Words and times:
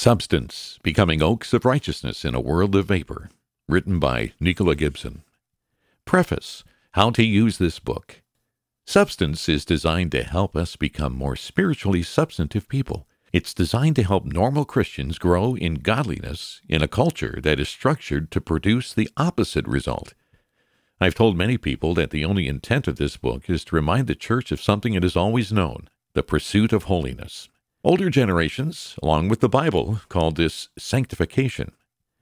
Substance 0.00 0.78
Becoming 0.82 1.20
Oaks 1.20 1.52
of 1.52 1.66
Righteousness 1.66 2.24
in 2.24 2.34
a 2.34 2.40
World 2.40 2.74
of 2.74 2.86
Vapor, 2.86 3.28
written 3.68 3.98
by 3.98 4.32
Nicola 4.40 4.74
Gibson. 4.74 5.24
Preface 6.06 6.64
How 6.92 7.10
to 7.10 7.22
Use 7.22 7.58
This 7.58 7.78
Book. 7.78 8.22
Substance 8.86 9.46
is 9.46 9.66
designed 9.66 10.12
to 10.12 10.22
help 10.22 10.56
us 10.56 10.74
become 10.74 11.14
more 11.14 11.36
spiritually 11.36 12.02
substantive 12.02 12.66
people. 12.66 13.06
It's 13.30 13.52
designed 13.52 13.94
to 13.96 14.02
help 14.02 14.24
normal 14.24 14.64
Christians 14.64 15.18
grow 15.18 15.54
in 15.54 15.74
godliness 15.74 16.62
in 16.66 16.80
a 16.80 16.88
culture 16.88 17.38
that 17.42 17.60
is 17.60 17.68
structured 17.68 18.30
to 18.30 18.40
produce 18.40 18.94
the 18.94 19.10
opposite 19.18 19.68
result. 19.68 20.14
I've 20.98 21.14
told 21.14 21.36
many 21.36 21.58
people 21.58 21.92
that 21.92 22.08
the 22.08 22.24
only 22.24 22.48
intent 22.48 22.88
of 22.88 22.96
this 22.96 23.18
book 23.18 23.50
is 23.50 23.66
to 23.66 23.76
remind 23.76 24.06
the 24.06 24.14
church 24.14 24.50
of 24.50 24.62
something 24.62 24.94
it 24.94 25.02
has 25.02 25.14
always 25.14 25.52
known 25.52 25.90
the 26.14 26.22
pursuit 26.22 26.72
of 26.72 26.84
holiness. 26.84 27.50
Older 27.82 28.10
generations, 28.10 28.94
along 29.02 29.30
with 29.30 29.40
the 29.40 29.48
Bible, 29.48 30.02
called 30.10 30.36
this 30.36 30.68
sanctification. 30.78 31.72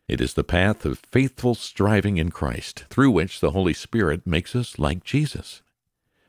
It 0.07 0.21
is 0.21 0.35
the 0.35 0.45
path 0.45 0.85
of 0.85 1.01
faithful 1.11 1.57
striving 1.57 2.17
in 2.17 2.31
Christ, 2.31 2.85
through 2.91 3.11
which 3.11 3.41
the 3.41 3.51
Holy 3.51 3.75
Spirit 3.75 4.25
makes 4.25 4.55
us 4.55 4.79
like 4.79 5.03
Jesus. 5.03 5.63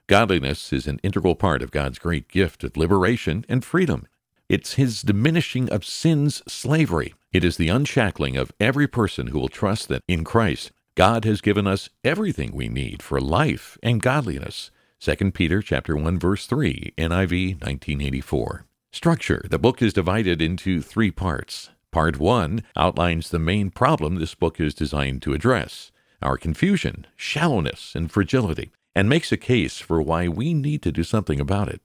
Godliness 0.08 0.74
is 0.74 0.88
an 0.88 1.00
integral 1.04 1.36
part 1.36 1.62
of 1.62 1.70
God's 1.70 2.00
great 2.00 2.28
gift 2.28 2.64
of 2.64 2.76
liberation 2.76 3.46
and 3.48 3.64
freedom. 3.64 4.08
It's 4.50 4.74
His 4.74 5.04
diminishing 5.04 5.70
of 5.70 5.86
sin's 5.86 6.42
slavery. 6.52 7.14
It 7.32 7.44
is 7.44 7.58
the 7.58 7.70
unshackling 7.70 8.36
of 8.36 8.52
every 8.60 8.88
person 8.88 9.28
who 9.28 9.38
will 9.38 9.48
trust 9.48 9.90
that 9.90 10.02
in 10.08 10.24
Christ 10.24 10.72
God 10.96 11.24
has 11.26 11.40
given 11.40 11.68
us 11.68 11.92
everything 12.04 12.52
we 12.52 12.68
need 12.68 13.04
for 13.04 13.22
life 13.22 13.78
and 13.84 14.02
godliness. 14.02 14.72
2 15.02 15.32
Peter 15.34 15.62
chapter 15.62 15.96
1 15.96 16.18
verse 16.18 16.48
3, 16.48 16.96
NIV 16.98 17.62
1984. 17.62 18.66
Structure 18.92 19.46
The 19.48 19.60
book 19.60 19.84
is 19.84 19.94
divided 19.94 20.42
into 20.42 20.82
three 20.82 21.12
parts. 21.12 21.70
Part 21.92 22.18
1 22.18 22.64
outlines 22.76 23.30
the 23.30 23.38
main 23.38 23.70
problem 23.70 24.16
this 24.16 24.34
book 24.34 24.60
is 24.60 24.74
designed 24.74 25.22
to 25.22 25.34
address 25.34 25.92
our 26.24 26.38
confusion, 26.38 27.06
shallowness, 27.16 27.94
and 27.96 28.12
fragility, 28.12 28.72
and 28.96 29.08
makes 29.08 29.32
a 29.32 29.38
case 29.38 29.78
for 29.78 30.02
why 30.02 30.28
we 30.28 30.56
need 30.56 30.82
to 30.82 30.92
do 30.92 31.04
something 31.04 31.40
about 31.40 31.70
it. 31.70 31.82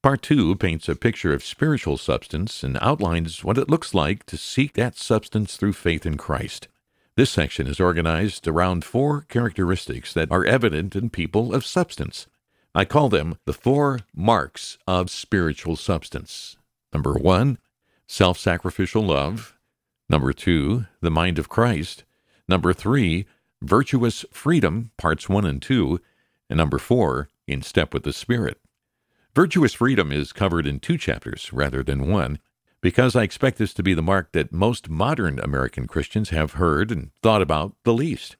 Part 0.00 0.22
2 0.22 0.54
paints 0.54 0.88
a 0.88 0.94
picture 0.94 1.34
of 1.34 1.44
spiritual 1.44 1.96
substance 1.96 2.62
and 2.62 2.78
outlines 2.80 3.42
what 3.42 3.58
it 3.58 3.68
looks 3.68 3.92
like 3.92 4.24
to 4.26 4.36
seek 4.36 4.74
that 4.74 4.96
substance 4.96 5.56
through 5.56 5.72
faith 5.72 6.06
in 6.06 6.16
Christ. 6.16 6.68
This 7.16 7.30
section 7.30 7.66
is 7.66 7.80
organized 7.80 8.46
around 8.46 8.84
four 8.84 9.22
characteristics 9.22 10.14
that 10.14 10.30
are 10.30 10.44
evident 10.44 10.94
in 10.94 11.10
people 11.10 11.52
of 11.52 11.66
substance 11.66 12.28
I 12.78 12.84
call 12.84 13.08
them 13.08 13.38
the 13.44 13.52
four 13.52 14.02
marks 14.14 14.78
of 14.86 15.10
spiritual 15.10 15.74
substance. 15.74 16.56
Number 16.92 17.14
one, 17.14 17.58
self 18.06 18.38
sacrificial 18.38 19.02
love. 19.02 19.58
Number 20.08 20.32
two, 20.32 20.86
the 21.00 21.10
mind 21.10 21.40
of 21.40 21.48
Christ. 21.48 22.04
Number 22.46 22.72
three, 22.72 23.26
virtuous 23.60 24.24
freedom, 24.30 24.92
parts 24.96 25.28
one 25.28 25.44
and 25.44 25.60
two. 25.60 26.00
And 26.48 26.56
number 26.56 26.78
four, 26.78 27.28
in 27.48 27.62
step 27.62 27.92
with 27.92 28.04
the 28.04 28.12
Spirit. 28.12 28.60
Virtuous 29.34 29.74
freedom 29.74 30.12
is 30.12 30.32
covered 30.32 30.64
in 30.64 30.78
two 30.78 30.96
chapters 30.96 31.52
rather 31.52 31.82
than 31.82 32.08
one, 32.08 32.38
because 32.80 33.16
I 33.16 33.24
expect 33.24 33.58
this 33.58 33.74
to 33.74 33.82
be 33.82 33.92
the 33.92 34.02
mark 34.02 34.30
that 34.34 34.52
most 34.52 34.88
modern 34.88 35.40
American 35.40 35.88
Christians 35.88 36.30
have 36.30 36.52
heard 36.52 36.92
and 36.92 37.10
thought 37.24 37.42
about 37.42 37.74
the 37.82 37.92
least. 37.92 38.36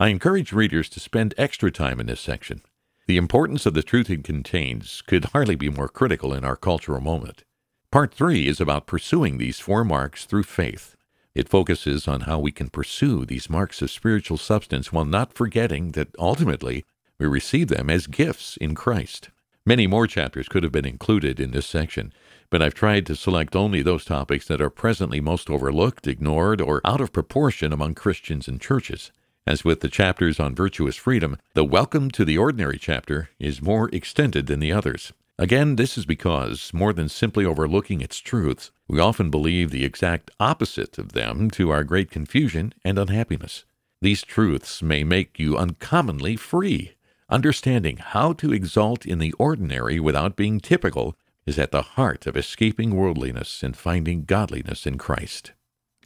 I 0.00 0.08
encourage 0.08 0.54
readers 0.54 0.88
to 0.88 1.00
spend 1.00 1.34
extra 1.36 1.70
time 1.70 2.00
in 2.00 2.06
this 2.06 2.22
section. 2.22 2.62
The 3.06 3.16
importance 3.18 3.66
of 3.66 3.74
the 3.74 3.82
truth 3.82 4.08
it 4.08 4.24
contains 4.24 5.02
could 5.02 5.26
hardly 5.26 5.56
be 5.56 5.68
more 5.68 5.88
critical 5.88 6.32
in 6.32 6.42
our 6.42 6.56
cultural 6.56 7.02
moment. 7.02 7.44
Part 7.90 8.14
3 8.14 8.48
is 8.48 8.62
about 8.62 8.86
pursuing 8.86 9.36
these 9.36 9.60
four 9.60 9.84
marks 9.84 10.24
through 10.24 10.44
faith. 10.44 10.96
It 11.34 11.50
focuses 11.50 12.08
on 12.08 12.22
how 12.22 12.38
we 12.38 12.50
can 12.50 12.70
pursue 12.70 13.26
these 13.26 13.50
marks 13.50 13.82
of 13.82 13.90
spiritual 13.90 14.38
substance 14.38 14.90
while 14.90 15.04
not 15.04 15.34
forgetting 15.34 15.92
that 15.92 16.14
ultimately 16.18 16.84
we 17.18 17.26
receive 17.26 17.68
them 17.68 17.90
as 17.90 18.06
gifts 18.06 18.56
in 18.56 18.74
Christ. 18.74 19.28
Many 19.66 19.86
more 19.86 20.06
chapters 20.06 20.48
could 20.48 20.62
have 20.62 20.72
been 20.72 20.86
included 20.86 21.38
in 21.38 21.50
this 21.50 21.66
section, 21.66 22.12
but 22.48 22.62
I've 22.62 22.74
tried 22.74 23.04
to 23.06 23.16
select 23.16 23.54
only 23.54 23.82
those 23.82 24.06
topics 24.06 24.46
that 24.46 24.62
are 24.62 24.70
presently 24.70 25.20
most 25.20 25.50
overlooked, 25.50 26.06
ignored, 26.06 26.60
or 26.60 26.80
out 26.84 27.02
of 27.02 27.12
proportion 27.12 27.72
among 27.72 27.94
Christians 27.94 28.48
and 28.48 28.60
churches. 28.60 29.12
As 29.46 29.62
with 29.62 29.80
the 29.80 29.90
chapters 29.90 30.40
on 30.40 30.54
virtuous 30.54 30.96
freedom, 30.96 31.36
the 31.52 31.64
welcome 31.64 32.10
to 32.12 32.24
the 32.24 32.38
ordinary 32.38 32.78
chapter 32.78 33.28
is 33.38 33.60
more 33.60 33.90
extended 33.90 34.46
than 34.46 34.58
the 34.58 34.72
others. 34.72 35.12
Again, 35.38 35.76
this 35.76 35.98
is 35.98 36.06
because, 36.06 36.72
more 36.72 36.94
than 36.94 37.10
simply 37.10 37.44
overlooking 37.44 38.00
its 38.00 38.20
truths, 38.20 38.70
we 38.88 39.00
often 39.00 39.28
believe 39.28 39.70
the 39.70 39.84
exact 39.84 40.30
opposite 40.40 40.96
of 40.96 41.12
them 41.12 41.50
to 41.50 41.68
our 41.70 41.84
great 41.84 42.10
confusion 42.10 42.72
and 42.86 42.98
unhappiness. 42.98 43.66
These 44.00 44.22
truths 44.22 44.82
may 44.82 45.04
make 45.04 45.38
you 45.38 45.58
uncommonly 45.58 46.36
free. 46.36 46.92
Understanding 47.28 47.98
how 47.98 48.32
to 48.34 48.52
exalt 48.52 49.04
in 49.04 49.18
the 49.18 49.32
ordinary 49.38 50.00
without 50.00 50.36
being 50.36 50.58
typical 50.58 51.16
is 51.44 51.58
at 51.58 51.70
the 51.70 51.82
heart 51.82 52.26
of 52.26 52.34
escaping 52.34 52.94
worldliness 52.94 53.62
and 53.62 53.76
finding 53.76 54.24
godliness 54.24 54.86
in 54.86 54.96
Christ. 54.96 55.52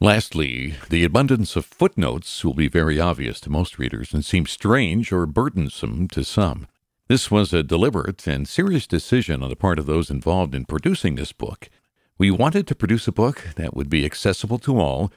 Lastly, 0.01 0.75
the 0.89 1.03
abundance 1.03 1.57
of 1.57 1.65
footnotes 1.65 2.45
will 2.45 2.53
be 2.53 2.69
very 2.69 3.01
obvious 3.01 3.41
to 3.41 3.49
most 3.49 3.77
readers 3.77 4.13
and 4.13 4.23
seem 4.23 4.45
strange 4.45 5.11
or 5.11 5.25
burdensome 5.25 6.07
to 6.09 6.23
some. 6.23 6.67
This 7.09 7.29
was 7.29 7.51
a 7.51 7.63
deliberate 7.63 8.25
and 8.25 8.47
serious 8.47 8.87
decision 8.87 9.43
on 9.43 9.49
the 9.49 9.57
part 9.57 9.77
of 9.77 9.87
those 9.87 10.09
involved 10.09 10.55
in 10.55 10.63
producing 10.63 11.15
this 11.15 11.33
book. 11.33 11.69
We 12.17 12.31
wanted 12.31 12.65
to 12.67 12.75
produce 12.75 13.09
a 13.09 13.11
book 13.11 13.49
that 13.57 13.75
would 13.75 13.89
be 13.89 14.05
accessible 14.05 14.59
to 14.59 14.79
all, 14.79 15.11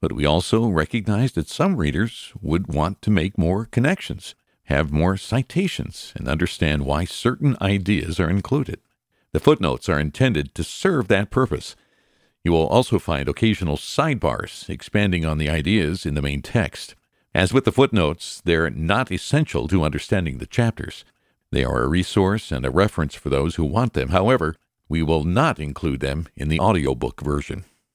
but 0.00 0.12
we 0.12 0.24
also 0.24 0.68
recognized 0.68 1.34
that 1.34 1.48
some 1.48 1.76
readers 1.76 2.32
would 2.40 2.72
want 2.72 3.02
to 3.02 3.10
make 3.10 3.36
more 3.36 3.64
connections, 3.64 4.36
have 4.64 4.92
more 4.92 5.16
citations, 5.16 6.12
and 6.14 6.28
understand 6.28 6.84
why 6.84 7.06
certain 7.06 7.56
ideas 7.60 8.20
are 8.20 8.30
included. 8.30 8.78
The 9.32 9.40
footnotes 9.40 9.88
are 9.88 9.98
intended 9.98 10.54
to 10.54 10.62
serve 10.62 11.08
that 11.08 11.30
purpose 11.30 11.74
you 12.48 12.52
will 12.52 12.66
also 12.68 12.98
find 12.98 13.28
occasional 13.28 13.76
sidebars 13.76 14.70
expanding 14.70 15.22
on 15.22 15.36
the 15.36 15.50
ideas 15.50 16.06
in 16.06 16.14
the 16.14 16.22
main 16.22 16.40
text. 16.40 16.94
As 17.34 17.52
with 17.52 17.66
the 17.66 17.72
footnotes, 17.72 18.40
they're 18.42 18.70
not 18.70 19.12
essential 19.12 19.68
to 19.68 19.84
understanding 19.84 20.38
the 20.38 20.46
chapters. 20.46 21.04
They 21.52 21.62
are 21.62 21.82
a 21.82 21.88
resource 21.88 22.50
and 22.50 22.64
a 22.64 22.70
reference 22.70 23.14
for 23.14 23.28
those 23.28 23.56
who 23.56 23.64
want 23.66 23.92
them. 23.92 24.08
However, 24.08 24.56
we 24.88 25.02
will 25.02 25.24
not 25.24 25.60
include 25.60 26.00
them 26.00 26.26
in 26.36 26.48
the 26.48 26.58
audiobook 26.58 27.20
version. 27.20 27.66